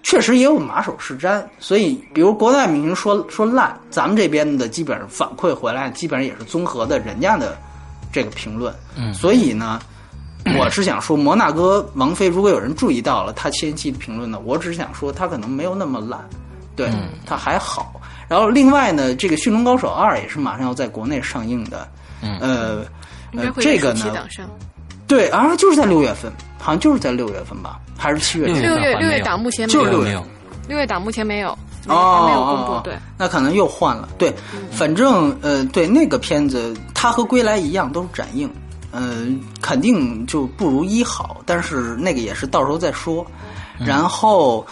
[0.09, 7.59] 确实也有马首是瞻，所以比如国外明星说说烂，咱们这边的基本上反馈回来，基本上也是综合的人家的
[8.13, 8.73] 这个评论。
[8.97, 9.81] 嗯所以呢，
[10.57, 16.21] 我是想说，摩纳哥王妃，如果有人注意到了他前期的评论呢，我只是想说他可能没有那么烂，
[16.77, 18.01] 对、嗯他还好。
[18.29, 21.89] 然后另外呢，这个《驯龙高手二》也是马上要在国内上映的，
[22.23, 22.85] 嗯呃。
[23.33, 24.07] 呃，这个呢。
[25.07, 28.47] 对啊，就是在六月份，好像就是在六月份吧，还是七月？
[28.47, 30.25] 六六月六月档目前没就是六月有，
[30.69, 31.51] 六月档目前没有，
[31.87, 32.91] 哦，还没有公哦布。
[32.91, 34.09] 对，，那可能又换了。
[34.19, 34.35] 对，
[34.73, 38.51] 反正呃，对那个片子，它和《归来》一样都是展映，
[38.91, 39.27] 呃，
[39.61, 43.25] 肯定就不如一好，但是那个也是到时候再说。
[43.79, 44.67] 然后，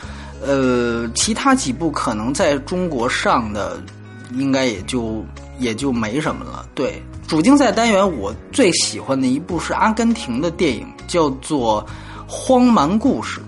[0.46, 3.80] 呃，其他几部可能在中国上的，
[4.32, 5.24] 应该也就
[5.58, 6.66] 也就没什么了。
[6.74, 11.84] 对，主竞赛单元我最喜欢的一部是阿根廷的电影，叫做
[12.26, 13.40] 《荒蛮故事》。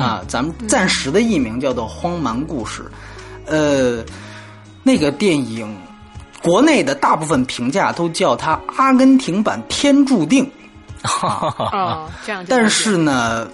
[0.00, 2.82] 啊，咱们暂时的译名叫做《荒蛮故事》，
[3.44, 4.02] 呃，
[4.82, 5.76] 那个电影，
[6.42, 10.46] 国内的大部分评价都叫它阿根廷版《天注定》，
[11.76, 13.46] 哦，这样就但是呢，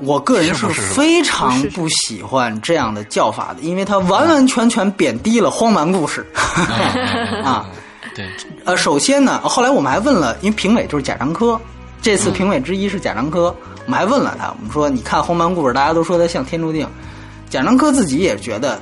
[0.00, 6.26] 我个人是非常不喜欢这样的叫法的，因为它完完全全贬低了荒蛮故事。
[7.44, 7.66] 啊。
[8.14, 8.28] 对，
[8.66, 11.58] 呃，首先呢，后来我们还问了，因为评委就是贾樟柯，
[12.02, 13.44] 这次评委之一是贾樟柯，
[13.86, 16.86] 我们还问了他，我们说你看《荒蛮故事》，大家都说它像《天注定》，
[17.48, 18.78] 贾樟柯自己也觉得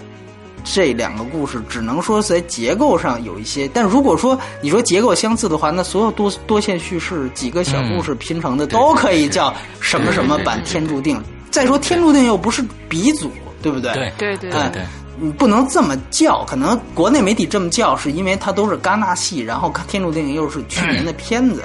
[0.64, 11.16] 这两个故事只能说在结构上有一些，但如果说你说结构相似的话，那所有多多线叙事几个小故事拼成的、都可以叫什么什么版《天注定》。
[11.51, 13.92] 再说《天注定》又不是鼻祖，对不对？
[13.92, 14.83] 对对对哎对，
[15.18, 21.64] 你不能这么叫，可能国内媒体这么叫，是因为它都是戛纳戏，然后《天注定》又是去年的片子。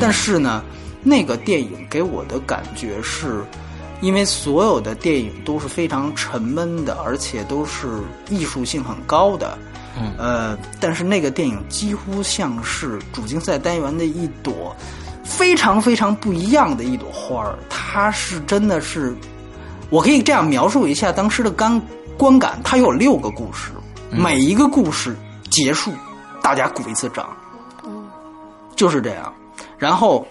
[0.00, 0.62] 但是呢，
[1.02, 3.44] 那个电影给我的感觉是，
[4.00, 7.88] 因为所有的电影都是非常沉闷的，而且都是
[8.28, 9.58] 艺术性很高的。
[10.00, 14.76] 嗯呃，但是那个电影几乎像是主竞赛单元的一朵
[15.24, 19.12] 非常非常不一样的一朵花儿，它是真的是，
[19.90, 21.82] 我可以这样描述一下当时的观
[22.16, 23.72] 观感，它有六个故事，
[24.10, 25.16] 每一个故事
[25.50, 25.92] 结束，
[26.40, 27.28] 大家鼓一次掌，
[28.76, 29.34] 就是这样。
[29.76, 30.24] 然后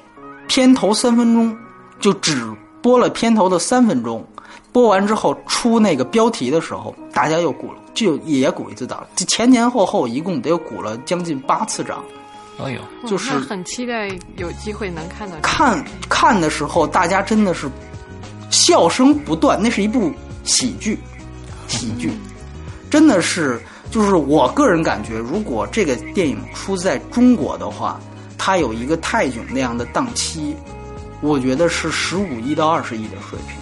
[0.48, 1.54] 片头三分钟
[2.00, 2.42] 就只
[2.88, 4.26] 播了片头的三分钟，
[4.72, 12.02] 播完之后出那个标题的时候，大家又鼓了，就也鼓一次掌，这前前后后一共得有鼓了将近八次掌。
[12.64, 15.36] 哎呦，就是那很期待有机会能看到。
[15.42, 17.70] 看看的时候，大家真的是
[18.50, 19.62] 笑声不断。
[19.62, 20.10] 那是一部
[20.46, 20.98] 喜剧，
[21.68, 22.10] 喜剧，
[22.90, 28.00] 真的是就是我个人感觉，如果这个电影出在中国的话，
[28.38, 30.56] 它有一个泰囧那样的档期，
[31.22, 33.58] 我觉得是十五亿到二十亿的水平。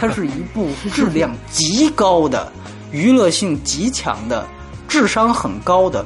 [0.00, 2.50] 它是一部质量极高的、
[2.90, 4.46] 娱乐性极强的、
[4.88, 6.04] 智商很高的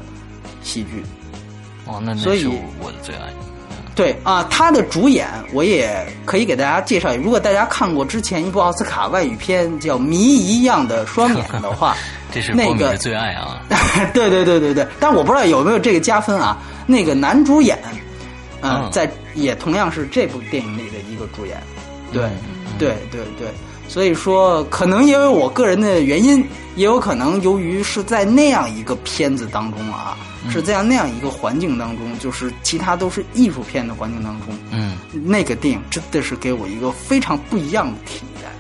[0.62, 1.04] 喜剧。
[1.86, 3.32] 哦，那那所以是我我的最爱。
[3.94, 7.14] 对啊，他的主演我也可以给大家介绍。
[7.16, 11.96] 如果大家看过之前一部奥斯卡外语片叫《谜一样的双眼》的话，
[12.32, 13.60] 这是那个最爱啊！
[14.14, 16.58] 对对对对对，但我不知道有没有这个加分啊。
[16.86, 17.78] 那个男主演，
[18.60, 18.90] 嗯，嗯。
[18.90, 21.62] 在也同样是这部电影里的一个主演，
[22.12, 22.22] 对
[22.78, 23.48] 对对对，
[23.88, 26.44] 所以说可能因为我个人的原因，
[26.76, 30.16] 也有可能由于是在那样一个片子当中啊，
[30.50, 38.50] 是这样那样一个环境当中，就是其他都是艺术片的环境当中，嗯，那个电影真的是给我一个非常不一样的体验，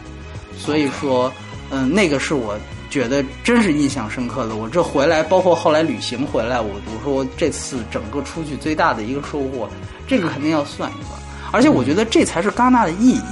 [0.56, 1.32] 所以说，
[1.70, 2.58] 嗯、那个是我
[2.90, 4.56] 觉得真是印象深刻的。
[4.56, 9.68] 我这回来，包括后来旅行回来，我我说我这次整个出去最大的一个收获，
[10.06, 11.18] 这个肯定要算一算。
[11.50, 13.22] 而且我觉得这才是戛纳的意义。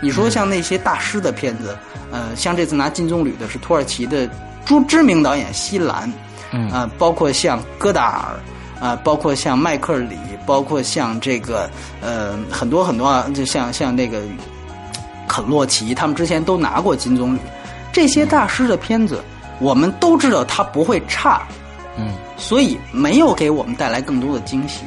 [0.00, 1.76] 你说像那些大师的片子，
[2.10, 4.26] 呃，像这次拿金棕榈的是土耳其的
[4.64, 6.10] 知知名导演西兰，
[6.52, 8.04] 嗯啊、包括像戈达
[8.80, 10.16] 尔，啊、包括像迈克尔里，
[10.46, 11.68] 包括像这个
[12.00, 14.22] 呃很多很多啊，就像像那个
[15.26, 17.38] 肯洛奇，他们之前都拿过金棕榈。
[17.92, 19.22] 这些大师的片子，
[19.60, 21.42] 我们都知道他不会差，
[21.98, 24.82] 嗯所以没有给我们带来更多的惊喜。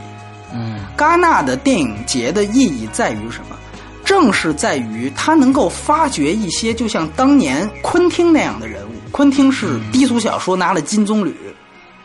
[0.54, 3.58] 嗯戛纳的电影节的意义在于什么？
[4.04, 8.92] 正是在于它能够发掘一些就像当年昆汀那样的人物。
[9.12, 11.32] 昆汀是低俗小说拿了金棕榈，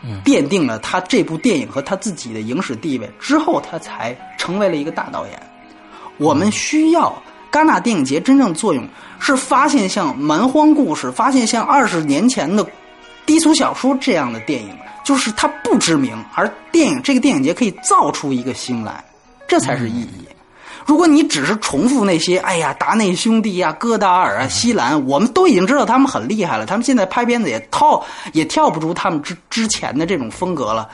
[0.03, 5.41] 嗯奠定了他这部电影和他自己的影史地位之后，他才成为了一个大导演。
[6.17, 7.13] 我们需要
[7.51, 8.87] 戛纳电影节真正作用
[9.19, 12.65] 是发现像《蛮荒故事》，发现像二十年前的
[13.25, 14.69] 低俗小说这样的电影，
[15.03, 19.03] 就是它不知名，而电影这个电影节可以造出一个星来，
[19.47, 20.27] 这才是意义。
[20.85, 30.87] 如果你只是重复那些，哎呀，达内兄弟呀、戈达尔啊、西兰，我们都已经知道他们很厉害了，他们现在拍片子也套也跳不出他们之之前的这种风格了。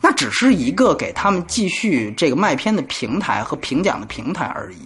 [0.00, 4.76] 那只是一个给他们继续这个卖片的平台和评奖的平台而已。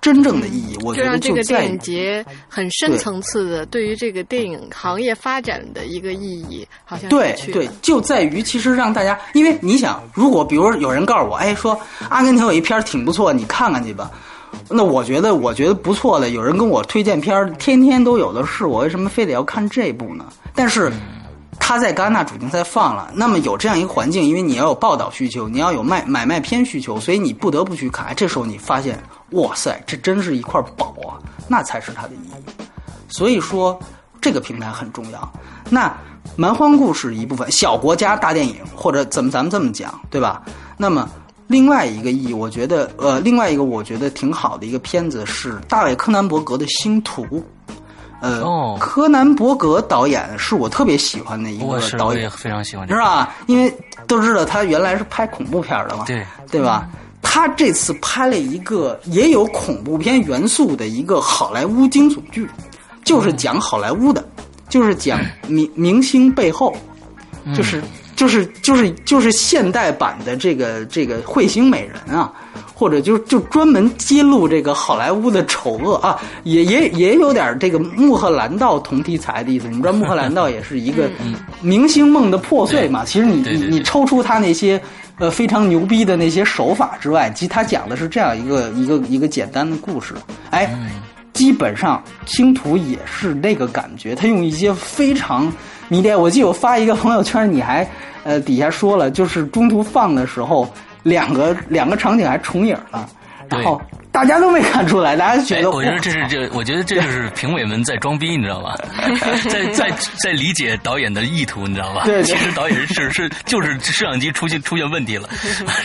[0.00, 14.10] 真正的意义，我觉得这个在电影节很深层次的对于这个电影行业发展的一个意义，好像对对，就在于其实让大家，因为你想，如果比如有人告诉我，哎，说阿根廷有一片挺不错，你看看去吧。
[14.68, 20.24] 那我觉得，我觉得不错的，有人跟我推荐片儿，天天都有的是，我为什么非得要看这部呢？
[20.54, 20.90] 但是
[21.70, 28.12] 他在戛纳主竞赛放了，那么有这样一个环境，因为你要有报道需求，你要有卖买卖片需求，所以你不得不去看。
[28.16, 31.14] 这时候你发现，哇塞，这真是一块宝啊，
[31.46, 32.52] 那才是它的意义。
[33.08, 33.78] 所以说，
[34.20, 35.32] 这个平台很重要。
[35.68, 35.96] 那
[36.34, 40.42] 蛮荒故事一部分，小国家大电影，或者怎么咱们这么讲，对吧？
[40.76, 41.08] 那么
[41.46, 47.24] 另外一个意义，我觉得，呃，另外一个我觉得挺好的一个片子是大卫柯南伯格的《星图》。
[48.20, 53.34] 呃，哦柯南伯格导演是我特别喜欢的一个导演，非常喜欢这个，是吧？
[53.46, 53.74] 因为
[54.06, 56.88] 都知道他原来是拍恐怖片的嘛，对对吧？
[57.22, 62.48] 他这次拍了一个也有恐怖片元素的一个好莱坞惊悚剧，
[63.04, 64.26] 就是讲好莱坞的，
[64.68, 66.74] 就是讲明明星背后，
[67.54, 67.82] 就是
[68.16, 72.32] 就是就是就是现代版的这个这个彗星美人啊，
[72.80, 79.68] 或者就就专门揭露这个好莱坞的丑恶啊，也也也有点这个穆赫兰道同题材的意思。
[79.68, 81.10] 你知道穆赫兰道也是一个
[81.60, 83.04] 明星梦的破碎嘛？
[83.04, 84.80] 其实你你你抽出他那些
[85.18, 90.14] 呃非常牛逼的那些手法之外，其实他讲的是这样一个一个一个简单的故事，
[90.48, 90.74] 哎。
[91.32, 95.50] 基本上星途也是那个感觉，他用一些非常
[95.88, 96.20] 迷恋。
[96.20, 97.88] 我记得我发一个朋友圈，你还
[98.24, 100.68] 呃底下说了，就是中途放的时候，
[101.02, 103.08] 两个两个场景还重影了，
[103.48, 103.80] 然后
[104.12, 108.76] 大家都没看出来，大家觉哎，得我觉得这是这，我觉得这就是评委们在装逼，你知道吧？
[109.48, 109.90] 在在
[110.22, 112.02] 在理解导演的意图，你知道吧？
[112.04, 112.24] 对对。
[112.24, 115.28] 其实导演是是就是摄像机出现出现问题了，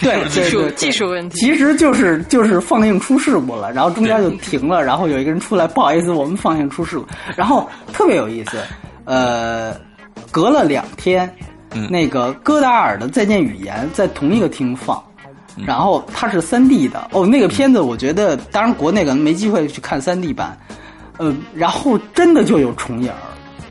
[0.02, 0.62] 对 就是对。
[0.64, 1.38] 对，技术问题。
[1.40, 7.06] 其实就是就是放映出事故了，然后中间就停了，然后有一个人出来，不好意思，我们放映出事故，
[7.36, 8.58] 然后特别有意思，
[9.06, 9.76] 呃，
[10.32, 11.32] 隔了两天，
[11.74, 11.88] 嗯。
[11.92, 15.02] 那个戈达尔的《再见语言》在同一个厅放。
[15.58, 20.58] 嗯然后它是三 D 的哦，那个片子我觉得，当然国内可能没机会去看三 D 版，
[21.18, 23.16] 呃，然后真的就有重影儿，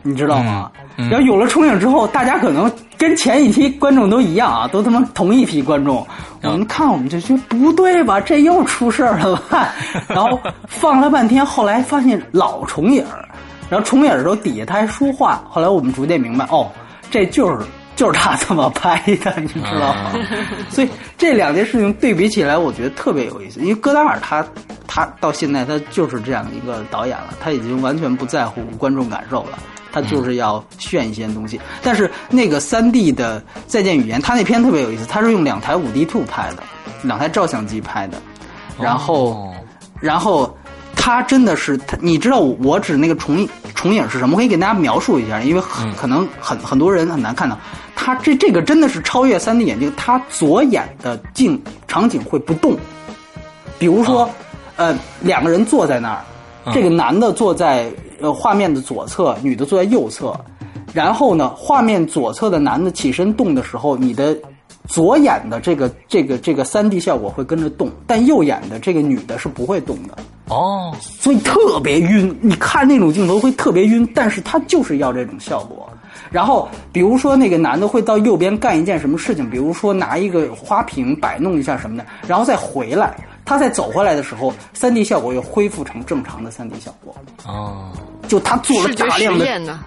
[0.02, 0.70] 你知道吗？
[0.96, 6.06] 然后有了重影之后，大家可能跟前一批观众都一样啊，都他妈同一批观众。
[6.42, 9.72] 我们看我们就觉得不对吧，这又出事儿了吧？
[10.08, 13.04] 然后放了半天，后来发现老重影，
[13.68, 16.70] 然后重影的时候底下他还说话，后来我们逐渐明白，哦，
[17.10, 17.66] 这就是
[17.96, 20.12] 就是他这么拍的，你知道吗？
[20.68, 23.60] 所以这两件事情对比起来，我觉得特别有意思。
[23.60, 24.44] 因为戈达尔他
[24.86, 29.58] 他到现在他就是这样一个导演了，他已经完全不在乎观众感受了。
[29.92, 36.64] 他就是要炫一些东西，但是那个三 D 的《再见语言》，他那片特别有意思，他是用两台五 D Two 拍的，
[37.04, 38.20] 两台照相机拍的，
[38.76, 39.54] 然后，
[40.00, 40.52] 然后
[41.04, 44.32] 他真的是他，你知道我指那个重重影是什么？
[44.32, 45.60] 我可以给大家描述一下，因为
[45.94, 47.58] 可能很很多人很难看到，
[47.94, 52.74] 他这这个真的是超越三 D 眼镜，他左眼的镜场景会不动，
[53.78, 54.26] 比如说，
[54.76, 56.24] 呃，两个人坐在那儿，
[56.72, 57.92] 这个男的坐在。
[58.20, 60.34] 呃，画面的左侧，女的坐在右侧，
[60.94, 64.34] 然后呢，画面左侧的男的起身动的时候，你的
[64.86, 70.16] 左眼的这个这个这个三 D 效果会跟着动，但右眼的这个女的是不会动的。
[70.48, 75.88] 哦，所以特别晕，你看那种镜头会特别晕，但是他就是要这种效果。
[76.30, 83.16] 然后，比如说那个男的会到右边干一件什么事情，比如说拿一个花瓶摆弄一下什么的，然后再回来。
[83.46, 87.14] 他再走回来的时候，三 D 效果又恢复成正常的三 D 效果。
[87.46, 87.92] 哦，
[88.26, 89.78] 就他做了大量的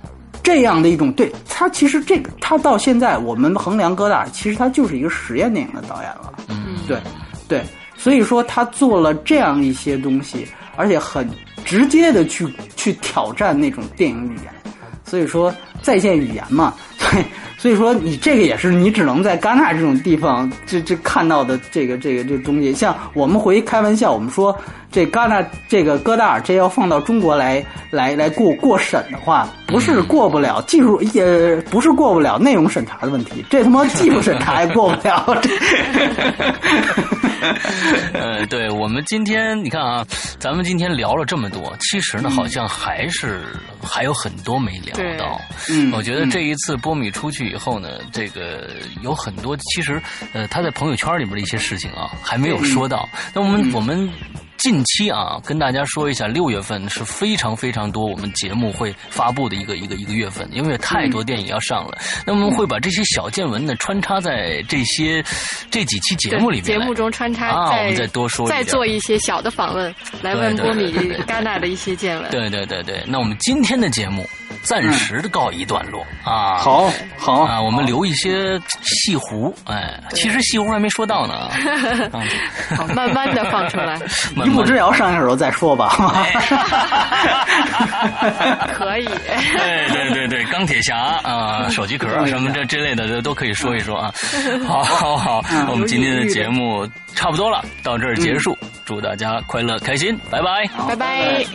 [0.43, 6.34] 这样的一种，对他其实这个他到现在我们衡量哥大，其实他就是一个实验电影的导演了。
[6.47, 6.99] 嗯，对
[7.47, 7.64] 对，
[7.98, 11.28] 所以说他做了这样一些东西，而且很
[11.66, 14.54] 直接的去去挑战那种电影语言。
[15.04, 16.74] 所以说在线语言嘛，
[17.12, 17.26] 对。
[17.60, 22.72] 所以说，你这个也是你只能在戛纳这种地方，这这看到的这个这个这东西。
[22.72, 24.55] 像我们回开玩笑，我们说
[24.91, 35.26] 这戛纳这个戈达尔这要放到中国来来来过过审的话，不是过不了技术，也不是过不了内容审查的问题，这他妈技术审查也过不了。
[38.14, 40.05] 呃，对我们今天你看啊，
[40.38, 43.41] 咱们今天聊了这么多，其实呢，好像还是
[43.82, 45.39] 还有很多没聊到。
[45.70, 48.70] 嗯，我觉得这一次波米出去以后呢，这个
[49.02, 50.02] 有很多其实
[50.34, 53.08] 呃他在朋友圈里面的一些事情啊，还没有说到。
[53.34, 54.10] 那我们我们。
[54.58, 61.97] 近期啊，跟大家说一下，六月份是非常非常多我们节目会发布的一个一个一个月份，因为太多电影要上了。
[62.26, 65.24] 那我们会把这些小见闻呢穿插在这些
[65.70, 70.91] 这几期节目里面，节目中穿插，啊，我们再多说，再做一些小的访问，来问波米
[71.28, 72.30] 戛纳的一些见闻。
[72.32, 74.28] 对对对对，那我们今天的节目。
[74.64, 76.05] 暂时的告一段落。
[76.24, 77.43] 啊，好，好。
[77.43, 81.49] 啊，我们留一些戏胡，哎，其实戏胡还没说到呢，
[82.76, 83.97] 好，慢慢的放出来，
[84.48, 85.89] 一步之遥上一时候再说吧，
[88.74, 94.14] 可以，对对对对，钢铁侠啊，手机壳什么这之类的都可以说一说啊，
[94.66, 101.45] 好好好，我们今天的节目差不多了，到这儿结束，祝大家快乐开心，拜拜，拜拜。